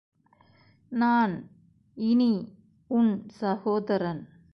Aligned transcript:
நான் 0.89 1.49
இனி 1.93 2.53
உன் 2.87 3.29
சகோதரன். 3.29 4.29